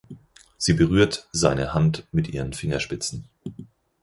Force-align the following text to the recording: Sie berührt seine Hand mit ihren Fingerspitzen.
Sie 0.57 0.73
berührt 0.73 1.27
seine 1.31 1.75
Hand 1.75 2.07
mit 2.11 2.27
ihren 2.27 2.53
Fingerspitzen. 2.53 3.29